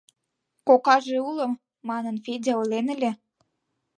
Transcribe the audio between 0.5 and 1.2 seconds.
—Кокаже